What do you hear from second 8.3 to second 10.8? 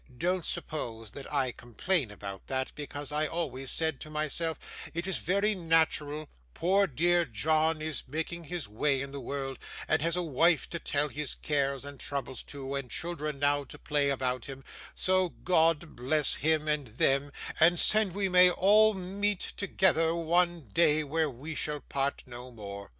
his way in the world, and has a wife to